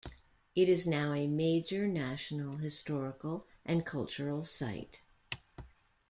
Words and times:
It 0.55 0.67
is 0.67 0.87
now 0.87 1.13
a 1.13 1.27
Major 1.27 1.87
National 1.87 2.57
Historical 2.57 3.45
and 3.63 3.85
Cultural 3.85 4.43
Site. 4.43 4.99